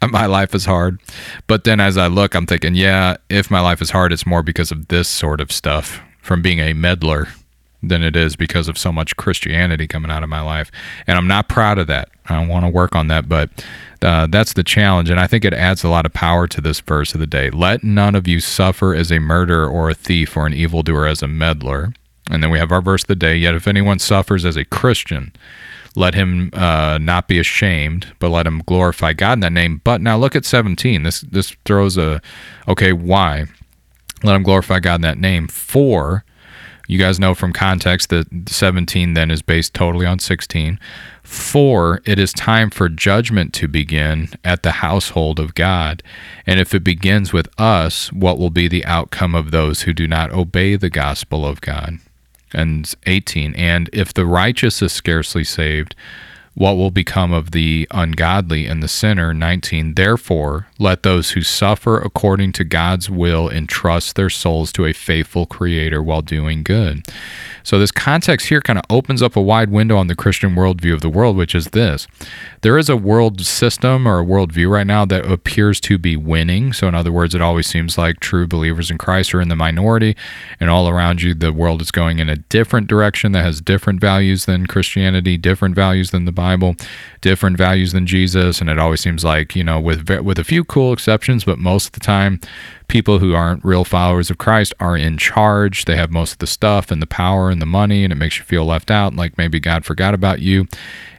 my 0.10 0.26
life 0.26 0.56
is 0.56 0.66
hard. 0.66 1.00
But 1.48 1.64
then 1.64 1.80
as 1.80 1.98
I 1.98 2.08
look, 2.08 2.36
I'm 2.36 2.46
thinking, 2.46 2.76
yeah, 2.76 3.18
if 3.30 3.52
my 3.52 3.60
life 3.60 3.82
is 3.82 3.92
hard, 3.92 4.14
it's 4.14 4.26
more 4.26 4.44
because 4.44 4.72
of 4.72 4.88
this 4.88 5.08
sort 5.08 5.42
of 5.42 5.52
stuff 5.52 6.02
from 6.22 6.42
being 6.42 6.60
a 6.60 6.74
meddler 6.74 7.28
than 7.82 8.04
it 8.04 8.16
is 8.16 8.36
because 8.36 8.68
of 8.68 8.78
so 8.78 8.92
much 8.92 9.16
Christianity 9.16 9.88
coming 9.88 10.12
out 10.12 10.24
of 10.24 10.30
my 10.30 10.42
life. 10.42 10.72
And 11.08 11.18
I'm 11.18 11.28
not 11.28 11.48
proud 11.48 11.78
of 11.78 11.88
that. 11.88 12.10
I 12.30 12.46
want 12.46 12.66
to 12.66 12.70
work 12.70 12.96
on 12.96 13.08
that, 13.08 13.28
but 13.28 13.50
uh, 14.02 14.28
that's 14.28 14.54
the 14.54 14.64
challenge. 14.64 15.10
And 15.10 15.20
I 15.20 15.28
think 15.28 15.44
it 15.44 15.54
adds 15.54 15.84
a 15.84 15.90
lot 15.90 16.06
of 16.06 16.14
power 16.14 16.48
to 16.48 16.62
this 16.62 16.80
verse 16.80 17.14
of 17.14 17.20
the 17.20 17.28
day. 17.28 17.50
Let 17.50 17.84
none 17.84 18.16
of 18.16 18.28
you 18.28 18.40
suffer 18.40 18.94
as 18.96 19.12
a 19.12 19.20
murderer 19.20 19.68
or 19.68 19.90
a 19.90 19.94
thief 19.94 20.38
or 20.38 20.46
an 20.46 20.54
evildoer 20.54 21.08
as 21.08 21.22
a 21.22 21.28
meddler. 21.28 21.94
And 22.30 22.44
then 22.44 22.52
we 22.52 22.60
have 22.60 22.72
our 22.72 22.82
verse 22.82 23.04
of 23.04 23.08
the 23.08 23.16
day. 23.16 23.36
Yet 23.36 23.56
if 23.56 23.68
anyone 23.68 24.00
suffers 24.00 24.46
as 24.46 24.56
a 24.56 24.66
Christian, 24.66 25.34
let 25.96 26.14
him 26.14 26.52
uh, 26.54 26.98
not 27.02 27.28
be 27.28 27.40
ashamed, 27.40 28.14
but 28.20 28.30
let 28.30 28.48
him 28.48 28.62
glorify 28.66 29.14
God 29.14 29.34
in 29.34 29.40
that 29.42 29.52
name. 29.52 29.82
But 29.84 30.02
now 30.02 30.18
look 30.18 30.36
at 30.36 30.46
17. 30.46 31.04
This 31.04 31.22
this 31.22 31.56
throws 31.66 31.98
a 31.98 32.22
okay. 32.68 32.94
Why? 32.94 33.46
Let 34.24 34.36
him 34.36 34.44
glorify 34.44 34.80
God 34.80 34.96
in 34.96 35.02
that 35.02 35.18
name. 35.18 35.48
For 35.48 36.24
you 36.90 36.98
guys 36.98 37.20
know 37.20 37.36
from 37.36 37.54
context 37.54 38.10
that 38.10 38.50
17 38.50 39.14
then 39.14 39.30
is 39.30 39.44
based 39.44 39.76
totally 39.76 40.08
on 40.08 40.18
16. 40.18 40.80
For 41.22 42.02
it 42.04 42.18
is 42.18 42.34
time 42.34 42.72
for 42.72 42.90
judgment 42.90 43.54
to 43.54 43.68
begin 43.68 44.30
at 44.44 44.64
the 44.64 44.72
household 44.72 45.40
of 45.40 45.54
God. 45.54 46.02
And 46.48 46.60
if 46.60 46.74
it 46.74 46.84
begins 46.84 47.32
with 47.32 47.48
us, 47.60 48.12
what 48.12 48.40
will 48.40 48.50
be 48.50 48.68
the 48.68 48.84
outcome 48.86 49.36
of 49.36 49.52
those 49.52 49.84
who 49.84 49.94
do 49.94 50.08
not 50.08 50.34
obey 50.34 50.76
the 50.76 50.90
gospel 50.90 51.46
of 51.46 51.62
God? 51.62 52.00
And 52.54 52.92
18. 53.06 53.54
And 53.54 53.92
if 53.94 54.12
the 54.12 54.26
righteous 54.26 54.82
is 54.82 54.92
scarcely 54.92 55.44
saved, 55.44 55.96
what 56.60 56.76
will 56.76 56.92
become 56.92 57.32
of 57.32 57.52
the 57.52 57.88
ungodly 57.90 58.66
and 58.66 58.84
the 58.84 58.88
sinner? 58.90 59.34
19. 59.34 59.94
Therefore, 59.94 60.68
let 60.78 61.04
those 61.04 61.32
who 61.32 61.42
suffer 61.42 61.98
according 61.98 62.52
to 62.52 62.66
God's 62.66 63.10
will 63.10 63.50
entrust 63.50 64.18
their 64.18 64.30
souls 64.30 64.74
to 64.74 64.86
a 64.86 64.92
faithful 64.92 65.46
Creator 65.46 66.04
while 66.04 66.22
doing 66.22 66.64
good. 66.64 67.06
So, 67.64 67.80
this 67.80 67.92
context 67.92 68.48
here 68.48 68.62
kind 68.62 68.80
of 68.80 68.86
opens 68.90 69.22
up 69.22 69.36
a 69.36 69.42
wide 69.42 69.70
window 69.70 69.96
on 69.96 70.08
the 70.08 70.16
Christian 70.16 70.56
worldview 70.56 70.94
of 70.94 71.02
the 71.02 71.10
world, 71.10 71.38
which 71.38 71.56
is 71.56 71.68
this 71.68 72.08
there 72.62 72.78
is 72.78 72.90
a 72.90 72.98
world 72.98 73.40
system 73.46 74.08
or 74.08 74.20
a 74.20 74.26
worldview 74.26 74.70
right 74.70 74.88
now 74.88 75.06
that 75.06 75.30
appears 75.30 75.80
to 75.82 75.98
be 75.98 76.18
winning. 76.18 76.74
So, 76.74 76.88
in 76.88 76.96
other 76.96 77.12
words, 77.12 77.36
it 77.36 77.42
always 77.42 77.68
seems 77.68 77.98
like 77.98 78.20
true 78.20 78.48
believers 78.48 78.90
in 78.90 78.98
Christ 78.98 79.34
are 79.34 79.40
in 79.40 79.50
the 79.50 79.56
minority, 79.56 80.18
and 80.60 80.70
all 80.70 80.90
around 80.90 81.22
you, 81.22 81.34
the 81.34 81.54
world 81.54 81.82
is 81.82 81.92
going 81.92 82.20
in 82.20 82.28
a 82.28 82.38
different 82.38 82.88
direction 82.88 83.34
that 83.34 83.44
has 83.44 83.62
different 83.62 84.02
values 84.02 84.46
than 84.46 84.66
Christianity, 84.66 85.38
different 85.38 85.76
values 85.76 86.12
than 86.12 86.26
the 86.26 86.32
Bible, 86.32 86.49
different 87.22 87.58
values 87.58 87.92
than 87.92 88.08
Jesus. 88.08 88.62
And 88.62 88.70
it 88.70 88.80
always 88.80 89.02
seems 89.02 89.24
like, 89.24 89.56
you 89.56 89.64
know, 89.64 89.80
with, 89.80 90.10
with 90.10 90.40
a 90.40 90.44
few 90.44 90.64
cool 90.64 90.94
exceptions, 90.94 91.44
but 91.44 91.60
most 91.60 91.88
of 91.88 91.92
the 91.94 92.00
time, 92.00 92.40
people 92.90 93.20
who 93.20 93.34
aren't 93.34 93.64
real 93.64 93.86
followers 93.86 94.30
of 94.30 94.38
Christ 94.38 94.74
are 94.80 94.98
in 94.98 95.18
charge. 95.18 95.86
They 95.86 95.96
have 95.96 96.12
most 96.12 96.34
of 96.34 96.38
the 96.40 96.48
stuff 96.48 96.92
and 96.92 97.02
the 97.02 97.08
power 97.08 97.50
and 97.50 97.62
the 97.62 97.66
money, 97.66 98.04
and 98.04 98.12
it 98.12 98.18
makes 98.18 98.38
you 98.38 98.44
feel 98.44 98.66
left 98.66 98.92
out, 98.92 99.16
like 99.16 99.38
maybe 99.38 99.60
God 99.60 99.86
forgot 99.86 100.14
about 100.14 100.40
you. 100.40 100.68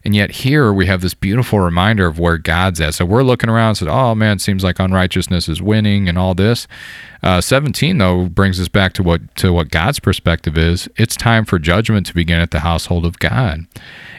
And 0.05 0.15
yet 0.15 0.31
here 0.31 0.73
we 0.73 0.87
have 0.87 1.01
this 1.01 1.15
beautiful 1.15 1.61
reminder 1.61 2.07
of 2.07 2.19
where 2.19 2.39
God's 2.39 2.81
at. 2.81 2.95
So 2.95 3.05
we're 3.05 3.23
looking 3.23 3.51
around 3.51 3.69
and 3.69 3.79
said, 3.79 3.89
oh 3.89 4.15
man, 4.15 4.37
it 4.37 4.41
seems 4.41 4.65
like 4.65 4.79
unrighteousness 4.79 5.49
is 5.49 5.63
winning 5.63 6.09
and 6.09 6.19
all 6.19 6.35
this. 6.35 6.67
Uh, 7.23 7.41
17 7.41 7.99
though 7.99 8.27
brings 8.27 8.59
us 8.59 8.69
back 8.69 8.93
to 8.95 9.03
what 9.03 9.35
to 9.37 9.53
what 9.53 9.71
God's 9.71 10.01
perspective 10.01 10.57
is. 10.57 10.89
It's 10.97 11.17
time 11.17 11.45
for 11.45 11.59
judgment 11.59 12.07
to 12.07 12.15
begin 12.15 12.41
at 12.41 12.51
the 12.51 12.61
household 12.61 13.05
of 13.05 13.19
God. 13.19 13.67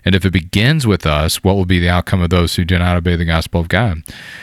And 0.03 0.15
if 0.15 0.25
it 0.25 0.31
begins 0.31 0.87
with 0.87 1.05
us, 1.05 1.43
what 1.43 1.55
will 1.55 1.65
be 1.65 1.79
the 1.79 1.89
outcome 1.89 2.21
of 2.21 2.29
those 2.29 2.55
who 2.55 2.65
do 2.65 2.77
not 2.79 2.97
obey 2.97 3.15
the 3.15 3.25
gospel 3.25 3.61
of 3.61 3.69
God? 3.69 3.99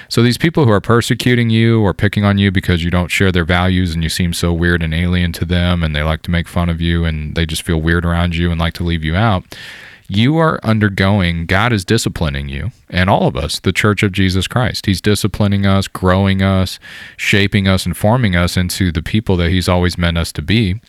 So 0.08 0.22
these 0.22 0.38
people 0.38 0.64
who 0.64 0.70
are 0.70 0.80
persecuting 0.80 1.50
you 1.50 1.80
or 1.82 1.94
picking 1.94 2.24
on 2.24 2.38
you 2.38 2.50
because 2.50 2.84
you 2.84 2.90
don't 2.90 3.10
share 3.10 3.32
their 3.32 3.44
values 3.44 3.94
and 3.94 4.02
you 4.02 4.08
seem 4.08 4.32
so 4.32 4.52
weird 4.52 4.82
and 4.82 4.94
alien 4.94 5.32
to 5.32 5.44
them 5.44 5.82
and 5.82 5.94
they 5.94 6.02
like 6.02 6.22
to 6.22 6.30
make 6.30 6.48
fun 6.48 6.68
of 6.68 6.80
you 6.80 7.04
and 7.04 7.34
they 7.34 7.46
just 7.46 7.62
feel 7.62 7.80
weird 7.80 8.04
around 8.04 8.36
you 8.36 8.50
and 8.50 8.60
like 8.60 8.74
to 8.74 8.84
leave 8.84 9.04
you 9.04 9.16
out 9.16 9.44
you 10.08 10.38
are 10.38 10.58
undergoing, 10.64 11.44
God 11.44 11.72
is 11.72 11.84
disciplining 11.84 12.48
you 12.48 12.72
and 12.88 13.10
all 13.10 13.26
of 13.26 13.36
us, 13.36 13.60
the 13.60 13.72
church 13.74 14.02
of 14.02 14.10
Jesus 14.10 14.48
Christ. 14.48 14.86
He's 14.86 15.02
disciplining 15.02 15.66
us, 15.66 15.86
growing 15.86 16.40
us, 16.40 16.80
shaping 17.18 17.68
us, 17.68 17.84
and 17.84 17.94
forming 17.94 18.34
us 18.34 18.56
into 18.56 18.90
the 18.90 19.02
people 19.02 19.36
that 19.36 19.50
He's 19.50 19.68
always 19.68 19.98
meant 19.98 20.16
us 20.16 20.32
to 20.32 20.42
be. 20.42 20.80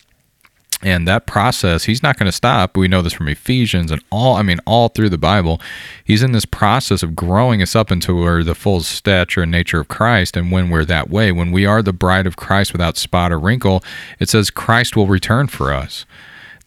And 0.82 1.08
that 1.08 1.26
process, 1.26 1.84
he's 1.84 2.02
not 2.02 2.18
going 2.18 2.28
to 2.28 2.32
stop. 2.32 2.78
We 2.78 2.88
know 2.88 3.02
this 3.02 3.12
from 3.14 3.28
Ephesians 3.28 3.92
and 3.92 4.02
all, 4.10 4.36
I 4.36 4.44
mean, 4.44 4.60
all 4.66 4.88
through 4.88 5.10
the 5.10 5.18
Bible. 5.18 5.60
He's 6.06 6.24
in 6.24 6.32
this 6.32 6.46
process 6.46 7.04
of 7.04 7.16
growing 7.16 7.62
us 7.62 7.76
up 7.76 7.92
into 7.92 8.44
the 8.44 8.56
full 8.56 8.80
stature 8.82 9.42
and 9.42 9.52
nature 9.52 9.82
of 9.82 9.90
Christ. 9.90 10.38
And 10.38 10.52
when 10.52 10.70
we're 10.70 10.86
that 10.86 11.10
way, 11.10 11.34
when 11.34 11.52
we 11.52 11.66
are 11.66 11.82
the 11.82 11.92
bride 11.92 12.28
of 12.28 12.38
Christ 12.38 12.72
without 12.72 12.96
spot 12.96 13.32
or 13.34 13.40
wrinkle, 13.40 13.84
it 14.20 14.30
says 14.30 14.50
Christ 14.50 14.96
will 14.96 15.08
return 15.08 15.48
for 15.48 15.74
us 15.74 16.06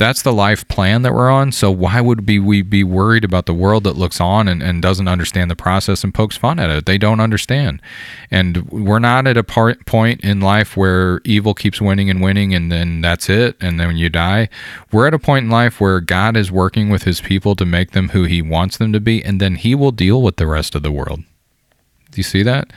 That's 0.02 0.22
the 0.22 0.32
life 0.32 0.66
plan 0.66 1.02
that 1.02 1.14
we're 1.14 1.30
on. 1.30 1.52
So 1.52 1.70
why 1.70 2.00
would 2.00 2.26
be 2.26 2.40
we 2.40 2.62
be 2.62 2.82
worried 2.82 3.22
about 3.22 3.46
the 3.46 3.54
world 3.54 3.84
that 3.84 3.94
looks 3.94 4.20
on 4.20 4.48
and, 4.48 4.60
and 4.60 4.82
doesn't 4.82 5.06
understand 5.06 5.48
the 5.48 5.54
process 5.54 6.02
and 6.02 6.12
pokes 6.12 6.36
fun 6.36 6.58
at 6.58 6.70
it? 6.70 6.86
They 6.86 6.98
don't 6.98 7.20
understand. 7.20 7.80
And 8.28 8.68
we're 8.68 8.98
not 8.98 9.28
at 9.28 9.36
a 9.36 9.44
part, 9.44 9.86
point 9.86 10.20
in 10.22 10.40
life 10.40 10.76
where 10.76 11.20
evil 11.24 11.54
keeps 11.54 11.80
winning 11.80 12.10
and 12.10 12.20
winning 12.20 12.52
and 12.52 12.72
then 12.72 13.00
that's 13.00 13.30
it. 13.30 13.56
And 13.60 13.78
then 13.78 13.96
you 13.96 14.08
die, 14.08 14.48
we're 14.90 15.06
at 15.06 15.14
a 15.14 15.20
point 15.20 15.44
in 15.44 15.50
life 15.50 15.80
where 15.80 16.00
God 16.00 16.36
is 16.36 16.50
working 16.50 16.90
with 16.90 17.04
his 17.04 17.20
people 17.20 17.54
to 17.54 17.64
make 17.64 17.92
them 17.92 18.08
who 18.08 18.24
he 18.24 18.42
wants 18.42 18.78
them 18.78 18.92
to 18.92 18.98
be. 18.98 19.24
And 19.24 19.40
then 19.40 19.54
he 19.54 19.76
will 19.76 19.92
deal 19.92 20.20
with 20.20 20.34
the 20.34 20.48
rest 20.48 20.74
of 20.74 20.82
the 20.82 20.90
world. 20.90 21.20
Do 22.10 22.16
you 22.16 22.24
see 22.24 22.42
that? 22.42 22.72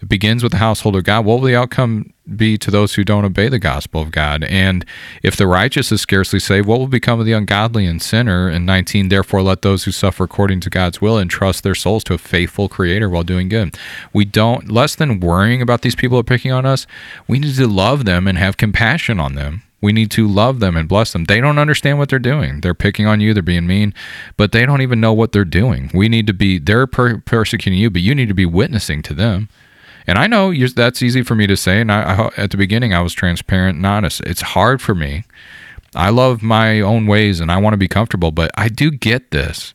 It 0.00 0.08
begins 0.08 0.44
with 0.44 0.52
the 0.52 0.58
household 0.58 0.94
of 0.94 1.02
God. 1.02 1.24
What 1.24 1.40
will 1.40 1.48
the 1.48 1.56
outcome 1.56 2.12
be 2.36 2.56
to 2.58 2.70
those 2.70 2.94
who 2.94 3.04
don't 3.04 3.24
obey 3.24 3.48
the 3.48 3.58
gospel 3.58 4.02
of 4.02 4.10
God? 4.10 4.44
And 4.44 4.84
if 5.22 5.36
the 5.36 5.46
righteous 5.46 5.92
is 5.92 6.00
scarcely 6.00 6.40
saved, 6.40 6.66
what 6.66 6.78
will 6.78 6.86
become 6.86 7.20
of 7.20 7.26
the 7.26 7.32
ungodly 7.32 7.86
and 7.86 8.00
sinner? 8.00 8.48
And 8.48 8.66
19, 8.66 9.08
therefore, 9.08 9.42
let 9.42 9.62
those 9.62 9.84
who 9.84 9.92
suffer 9.92 10.24
according 10.24 10.60
to 10.60 10.70
God's 10.70 11.00
will 11.00 11.18
entrust 11.18 11.62
their 11.62 11.74
souls 11.74 12.04
to 12.04 12.14
a 12.14 12.18
faithful 12.18 12.68
creator 12.68 13.08
while 13.08 13.22
doing 13.22 13.48
good. 13.48 13.76
We 14.12 14.24
don't, 14.24 14.70
less 14.70 14.94
than 14.94 15.20
worrying 15.20 15.62
about 15.62 15.82
these 15.82 15.94
people 15.94 16.18
are 16.18 16.24
picking 16.24 16.52
on 16.52 16.66
us, 16.66 16.86
we 17.26 17.38
need 17.38 17.54
to 17.56 17.66
love 17.66 18.04
them 18.04 18.26
and 18.26 18.38
have 18.38 18.56
compassion 18.56 19.20
on 19.20 19.34
them. 19.34 19.62
We 19.80 19.92
need 19.92 20.10
to 20.12 20.28
love 20.28 20.60
them 20.60 20.76
and 20.76 20.88
bless 20.88 21.12
them. 21.12 21.24
They 21.24 21.40
don't 21.40 21.58
understand 21.58 21.98
what 21.98 22.10
they're 22.10 22.18
doing. 22.18 22.60
They're 22.60 22.74
picking 22.74 23.06
on 23.06 23.20
you, 23.20 23.32
they're 23.32 23.42
being 23.42 23.66
mean, 23.66 23.94
but 24.36 24.52
they 24.52 24.66
don't 24.66 24.82
even 24.82 25.00
know 25.00 25.12
what 25.12 25.32
they're 25.32 25.44
doing. 25.44 25.90
We 25.94 26.08
need 26.08 26.26
to 26.26 26.34
be, 26.34 26.58
they're 26.58 26.86
per- 26.86 27.18
persecuting 27.18 27.78
you, 27.78 27.90
but 27.90 28.02
you 28.02 28.14
need 28.14 28.28
to 28.28 28.34
be 28.34 28.46
witnessing 28.46 29.02
to 29.02 29.14
them. 29.14 29.48
And 30.06 30.18
I 30.18 30.26
know 30.26 30.52
that's 30.52 31.02
easy 31.02 31.22
for 31.22 31.34
me 31.34 31.46
to 31.46 31.56
say. 31.56 31.80
And 31.80 31.92
I, 31.92 32.02
I, 32.02 32.30
at 32.36 32.50
the 32.50 32.56
beginning, 32.56 32.94
I 32.94 33.00
was 33.00 33.12
transparent 33.12 33.76
and 33.76 33.86
honest. 33.86 34.20
It's 34.20 34.40
hard 34.40 34.80
for 34.80 34.94
me. 34.94 35.24
I 35.94 36.10
love 36.10 36.42
my 36.42 36.80
own 36.80 37.06
ways 37.06 37.40
and 37.40 37.50
I 37.50 37.58
want 37.58 37.74
to 37.74 37.78
be 37.78 37.88
comfortable, 37.88 38.30
but 38.30 38.50
I 38.56 38.68
do 38.68 38.90
get 38.90 39.30
this. 39.30 39.74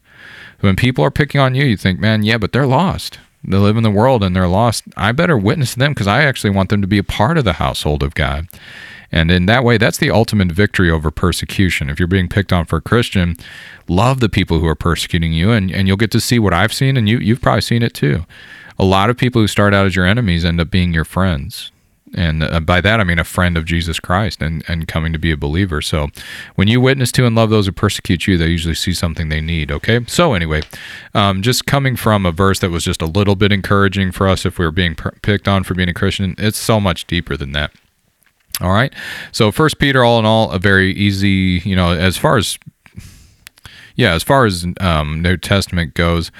When 0.61 0.75
people 0.75 1.03
are 1.03 1.11
picking 1.11 1.41
on 1.41 1.55
you, 1.55 1.65
you 1.65 1.77
think, 1.77 1.99
man, 1.99 2.23
yeah, 2.23 2.37
but 2.37 2.53
they're 2.53 2.65
lost. 2.65 3.19
They 3.43 3.57
live 3.57 3.77
in 3.77 3.83
the 3.83 3.91
world 3.91 4.23
and 4.23 4.35
they're 4.35 4.47
lost. 4.47 4.85
I 4.97 5.11
better 5.11 5.37
witness 5.37 5.75
them 5.75 5.91
because 5.91 6.07
I 6.07 6.23
actually 6.23 6.49
want 6.51 6.69
them 6.69 6.81
to 6.81 6.87
be 6.87 6.97
a 6.97 7.03
part 7.03 7.37
of 7.37 7.43
the 7.43 7.53
household 7.53 8.01
of 8.01 8.15
God. 8.15 8.47
And 9.11 9.29
in 9.29 9.45
that 9.45 9.63
way, 9.63 9.77
that's 9.77 9.99
the 9.99 10.09
ultimate 10.09 10.51
victory 10.51 10.89
over 10.89 11.11
persecution. 11.11 11.89
If 11.89 11.99
you're 11.99 12.07
being 12.07 12.27
picked 12.27 12.51
on 12.51 12.65
for 12.65 12.77
a 12.77 12.81
Christian, 12.81 13.37
love 13.87 14.19
the 14.19 14.29
people 14.29 14.59
who 14.59 14.67
are 14.67 14.75
persecuting 14.75 15.31
you, 15.31 15.51
and, 15.51 15.71
and 15.71 15.87
you'll 15.87 15.95
get 15.95 16.11
to 16.11 16.19
see 16.19 16.39
what 16.39 16.53
I've 16.53 16.73
seen, 16.73 16.97
and 16.97 17.07
you, 17.07 17.19
you've 17.19 17.41
probably 17.41 17.61
seen 17.61 17.83
it 17.83 17.93
too 17.93 18.25
a 18.77 18.85
lot 18.85 19.09
of 19.09 19.17
people 19.17 19.41
who 19.41 19.47
start 19.47 19.73
out 19.73 19.85
as 19.85 19.95
your 19.95 20.05
enemies 20.05 20.45
end 20.45 20.59
up 20.59 20.69
being 20.69 20.93
your 20.93 21.05
friends. 21.05 21.71
And 22.13 22.43
uh, 22.43 22.59
by 22.61 22.79
that, 22.81 22.99
I 22.99 23.03
mean 23.03 23.19
a 23.19 23.25
friend 23.25 23.57
of 23.57 23.65
Jesus 23.65 23.99
Christ 23.99 24.41
and, 24.41 24.63
and 24.67 24.87
coming 24.87 25.11
to 25.11 25.19
be 25.19 25.31
a 25.31 25.37
believer. 25.37 25.81
So 25.81 26.07
when 26.55 26.67
you 26.67 26.79
witness 26.79 27.11
to 27.13 27.25
and 27.25 27.35
love 27.35 27.49
those 27.49 27.65
who 27.65 27.73
persecute 27.73 28.25
you, 28.25 28.37
they 28.37 28.47
usually 28.47 28.75
see 28.75 28.93
something 28.93 29.27
they 29.27 29.41
need. 29.41 29.69
Okay. 29.71 29.99
So, 30.07 30.33
anyway, 30.33 30.61
um, 31.13 31.41
just 31.41 31.65
coming 31.65 31.95
from 31.95 32.25
a 32.25 32.31
verse 32.31 32.59
that 32.59 32.69
was 32.69 32.85
just 32.85 33.01
a 33.01 33.05
little 33.05 33.35
bit 33.35 33.51
encouraging 33.51 34.11
for 34.11 34.29
us 34.29 34.45
if 34.45 34.57
we 34.57 34.65
were 34.65 34.71
being 34.71 34.95
per- 34.95 35.11
picked 35.21 35.47
on 35.47 35.63
for 35.63 35.73
being 35.73 35.89
a 35.89 35.93
Christian, 35.93 36.35
it's 36.37 36.57
so 36.57 36.79
much 36.79 37.05
deeper 37.05 37.35
than 37.35 37.51
that. 37.51 37.71
All 38.61 38.71
right. 38.71 38.93
So, 39.33 39.51
First 39.51 39.79
Peter, 39.79 40.03
all 40.03 40.19
in 40.19 40.25
all, 40.25 40.51
a 40.51 40.59
very 40.59 40.93
easy, 40.93 41.61
you 41.65 41.75
know, 41.75 41.91
as 41.91 42.17
far 42.17 42.37
as 42.37 42.57
yeah, 43.95 44.13
as 44.13 44.23
far 44.23 44.45
as 44.45 44.65
um, 44.79 45.21
New 45.21 45.37
Testament 45.37 45.93
goes, 45.93 46.31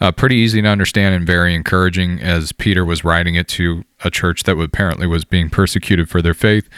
uh, 0.00 0.12
pretty 0.12 0.36
easy 0.36 0.62
to 0.62 0.68
understand 0.68 1.14
and 1.14 1.26
very 1.26 1.54
encouraging 1.54 2.20
as 2.20 2.52
Peter 2.52 2.84
was 2.84 3.04
writing 3.04 3.34
it 3.34 3.48
to 3.48 3.84
a 4.04 4.10
church 4.10 4.44
that 4.44 4.58
apparently 4.58 5.06
was 5.06 5.24
being 5.24 5.50
persecuted 5.50 6.08
for 6.08 6.22
their 6.22 6.34
faith. 6.34 6.68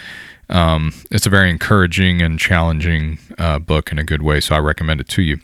Um, 0.49 0.93
it's 1.11 1.25
a 1.25 1.31
very 1.31 1.49
encouraging 1.49 2.21
and 2.21 2.39
challenging 2.39 3.19
uh, 3.39 3.59
book 3.59 3.91
in 3.91 3.99
a 3.99 4.05
good 4.05 4.23
way, 4.23 4.41
so 4.41 4.55
I 4.55 4.59
recommend 4.59 5.01
it 5.01 5.09
to 5.11 5.23
you. 5.23 5.39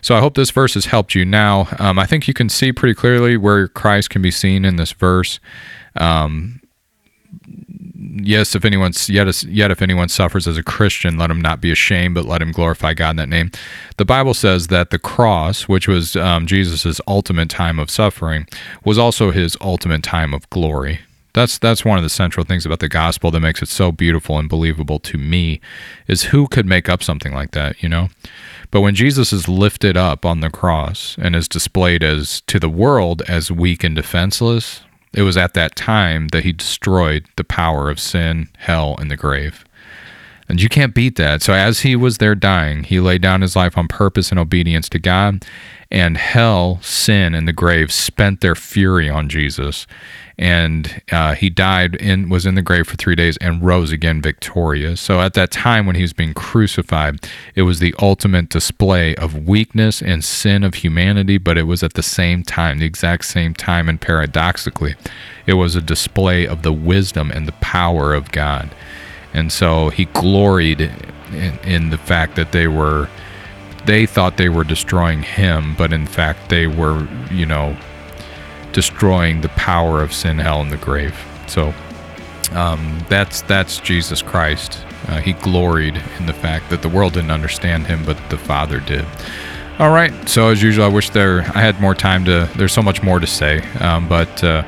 So 0.00 0.16
I 0.16 0.20
hope 0.20 0.34
this 0.34 0.50
verse 0.50 0.74
has 0.74 0.86
helped 0.86 1.14
you. 1.14 1.24
Now, 1.24 1.68
um, 1.78 1.98
I 1.98 2.06
think 2.06 2.26
you 2.26 2.34
can 2.34 2.48
see 2.48 2.72
pretty 2.72 2.94
clearly 2.94 3.36
where 3.36 3.68
Christ 3.68 4.10
can 4.10 4.22
be 4.22 4.30
seen 4.30 4.64
in 4.64 4.76
this 4.76 4.92
verse. 4.92 5.38
Um, 5.96 6.60
yes, 8.14 8.54
if 8.54 8.64
anyone's 8.64 9.08
yet, 9.08 9.42
yet 9.44 9.70
if 9.70 9.82
anyone 9.82 10.08
suffers 10.08 10.46
as 10.46 10.56
a 10.56 10.62
Christian, 10.62 11.18
let 11.18 11.30
him 11.30 11.40
not 11.40 11.60
be 11.60 11.70
ashamed, 11.70 12.14
but 12.14 12.24
let 12.24 12.42
him 12.42 12.52
glorify 12.52 12.94
God 12.94 13.10
in 13.10 13.16
that 13.16 13.28
name. 13.28 13.50
The 13.96 14.04
Bible 14.04 14.34
says 14.34 14.68
that 14.68 14.90
the 14.90 14.98
cross, 14.98 15.62
which 15.62 15.88
was 15.88 16.16
um, 16.16 16.46
Jesus' 16.46 17.00
ultimate 17.06 17.48
time 17.48 17.78
of 17.78 17.90
suffering, 17.90 18.46
was 18.84 18.98
also 18.98 19.30
his 19.30 19.56
ultimate 19.60 20.02
time 20.02 20.32
of 20.32 20.48
glory. 20.50 21.00
That's 21.32 21.58
that's 21.58 21.84
one 21.84 21.98
of 21.98 22.04
the 22.04 22.10
central 22.10 22.46
things 22.46 22.64
about 22.64 22.78
the 22.78 22.88
gospel 22.88 23.32
that 23.32 23.40
makes 23.40 23.60
it 23.60 23.68
so 23.68 23.90
beautiful 23.90 24.38
and 24.38 24.48
believable 24.48 25.00
to 25.00 25.18
me, 25.18 25.60
is 26.06 26.24
who 26.24 26.46
could 26.46 26.64
make 26.64 26.88
up 26.88 27.02
something 27.02 27.34
like 27.34 27.50
that, 27.50 27.82
you 27.82 27.88
know? 27.88 28.08
But 28.70 28.82
when 28.82 28.94
Jesus 28.94 29.32
is 29.32 29.48
lifted 29.48 29.96
up 29.96 30.24
on 30.24 30.40
the 30.40 30.50
cross 30.50 31.16
and 31.20 31.34
is 31.34 31.48
displayed 31.48 32.04
as 32.04 32.40
to 32.42 32.60
the 32.60 32.68
world 32.68 33.22
as 33.28 33.50
weak 33.50 33.82
and 33.82 33.96
defenseless, 33.96 34.82
it 35.14 35.22
was 35.22 35.36
at 35.36 35.54
that 35.54 35.76
time 35.76 36.28
that 36.28 36.44
he 36.44 36.52
destroyed 36.52 37.26
the 37.36 37.44
power 37.44 37.90
of 37.90 38.00
sin, 38.00 38.48
hell, 38.58 38.96
and 38.98 39.10
the 39.10 39.16
grave. 39.16 39.64
And 40.48 40.60
you 40.60 40.68
can't 40.68 40.94
beat 40.94 41.16
that. 41.16 41.42
So 41.42 41.52
as 41.52 41.80
he 41.80 41.96
was 41.96 42.18
there 42.18 42.34
dying, 42.34 42.84
he 42.84 43.00
laid 43.00 43.22
down 43.22 43.40
his 43.40 43.56
life 43.56 43.78
on 43.78 43.88
purpose 43.88 44.30
and 44.30 44.38
obedience 44.38 44.88
to 44.90 44.98
God. 44.98 45.44
And 45.90 46.16
hell, 46.16 46.80
sin, 46.82 47.34
and 47.34 47.46
the 47.46 47.52
grave 47.52 47.92
spent 47.92 48.40
their 48.40 48.54
fury 48.54 49.08
on 49.08 49.28
Jesus 49.28 49.86
and 50.36 51.02
uh, 51.12 51.34
he 51.34 51.48
died 51.48 51.94
in 51.96 52.28
was 52.28 52.44
in 52.44 52.54
the 52.54 52.62
grave 52.62 52.86
for 52.86 52.96
three 52.96 53.14
days 53.14 53.36
and 53.38 53.62
rose 53.62 53.92
again 53.92 54.20
victorious. 54.20 55.00
So 55.00 55.20
at 55.20 55.34
that 55.34 55.50
time 55.50 55.86
when 55.86 55.94
he 55.94 56.02
was 56.02 56.12
being 56.12 56.34
crucified, 56.34 57.28
it 57.54 57.62
was 57.62 57.78
the 57.78 57.94
ultimate 58.00 58.48
display 58.48 59.14
of 59.16 59.46
weakness 59.46 60.02
and 60.02 60.24
sin 60.24 60.64
of 60.64 60.74
humanity, 60.74 61.38
but 61.38 61.56
it 61.56 61.64
was 61.64 61.82
at 61.82 61.94
the 61.94 62.02
same 62.02 62.42
time, 62.42 62.78
the 62.78 62.86
exact 62.86 63.26
same 63.26 63.54
time, 63.54 63.88
and 63.88 64.00
paradoxically, 64.00 64.96
it 65.46 65.54
was 65.54 65.76
a 65.76 65.80
display 65.80 66.46
of 66.46 66.62
the 66.62 66.72
wisdom 66.72 67.30
and 67.30 67.46
the 67.46 67.52
power 67.52 68.12
of 68.12 68.32
God. 68.32 68.74
And 69.34 69.52
so 69.52 69.90
he 69.90 70.06
gloried 70.06 70.80
in, 70.80 71.58
in 71.64 71.90
the 71.90 71.98
fact 71.98 72.36
that 72.36 72.52
they 72.52 72.68
were 72.68 73.08
they 73.84 74.06
thought 74.06 74.38
they 74.38 74.48
were 74.48 74.64
destroying 74.64 75.22
him, 75.22 75.74
but 75.76 75.92
in 75.92 76.06
fact 76.06 76.48
they 76.48 76.66
were, 76.66 77.06
you 77.30 77.44
know, 77.44 77.76
destroying 78.72 79.42
the 79.42 79.50
power 79.50 80.02
of 80.02 80.12
sin, 80.12 80.38
hell, 80.38 80.62
and 80.62 80.70
the 80.70 80.76
grave. 80.78 81.14
So 81.46 81.74
um, 82.52 83.04
that's 83.08 83.42
that's 83.42 83.78
Jesus 83.80 84.22
Christ. 84.22 84.78
Uh, 85.08 85.20
he 85.20 85.34
gloried 85.34 86.02
in 86.18 86.26
the 86.26 86.32
fact 86.32 86.70
that 86.70 86.80
the 86.80 86.88
world 86.88 87.14
didn't 87.14 87.30
understand 87.30 87.86
him, 87.86 88.04
but 88.04 88.18
the 88.30 88.38
Father 88.38 88.80
did. 88.80 89.04
All 89.78 89.90
right. 89.90 90.12
So 90.28 90.48
as 90.48 90.62
usual, 90.62 90.84
I 90.84 90.88
wish 90.88 91.10
there 91.10 91.40
I 91.54 91.60
had 91.60 91.80
more 91.80 91.94
time 91.94 92.24
to. 92.26 92.48
There's 92.56 92.72
so 92.72 92.82
much 92.82 93.02
more 93.02 93.18
to 93.20 93.26
say, 93.26 93.60
um, 93.80 94.08
but 94.08 94.42
uh, 94.42 94.62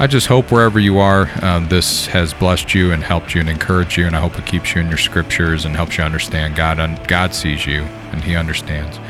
I 0.00 0.06
just 0.06 0.28
hope 0.28 0.52
wherever 0.52 0.78
you 0.78 0.98
are, 0.98 1.28
um, 1.42 1.68
this 1.68 2.06
has 2.06 2.32
blessed 2.32 2.72
you 2.72 2.92
and 2.92 3.02
helped 3.02 3.34
you 3.34 3.40
and 3.40 3.50
encouraged 3.50 3.96
you, 3.96 4.06
and 4.06 4.14
I 4.14 4.20
hope 4.20 4.38
it 4.38 4.46
keeps 4.46 4.74
you 4.74 4.80
in 4.80 4.88
your 4.88 4.98
scriptures 4.98 5.64
and 5.64 5.74
helps 5.74 5.98
you 5.98 6.04
understand 6.04 6.54
God. 6.54 6.78
God 7.08 7.34
sees 7.34 7.66
you 7.66 7.82
and 8.12 8.22
He 8.22 8.36
understands. 8.36 9.00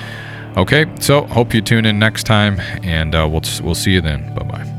Okay, 0.57 0.87
so 0.99 1.27
hope 1.27 1.53
you 1.53 1.61
tune 1.61 1.85
in 1.85 1.99
next 1.99 2.25
time, 2.25 2.59
and 2.83 3.15
uh, 3.15 3.29
we'll 3.31 3.43
we'll 3.63 3.75
see 3.75 3.93
you 3.93 4.01
then. 4.01 4.35
Bye 4.35 4.45
bye. 4.45 4.78